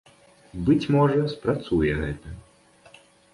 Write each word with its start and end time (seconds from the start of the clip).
Быць 0.69 0.87
можа, 0.95 1.17
спрацуе 1.33 1.91
гэта. 2.01 2.35